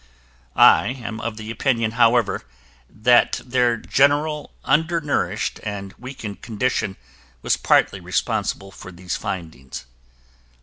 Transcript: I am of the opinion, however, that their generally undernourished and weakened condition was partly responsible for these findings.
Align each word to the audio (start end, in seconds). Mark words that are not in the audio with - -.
I 0.55 0.87
am 0.87 1.19
of 1.21 1.37
the 1.37 1.51
opinion, 1.51 1.91
however, 1.91 2.41
that 2.89 3.39
their 3.45 3.77
generally 3.77 4.47
undernourished 4.63 5.59
and 5.61 5.93
weakened 5.99 6.41
condition 6.41 6.97
was 7.43 7.55
partly 7.55 7.99
responsible 7.99 8.71
for 8.71 8.91
these 8.91 9.15
findings. 9.15 9.85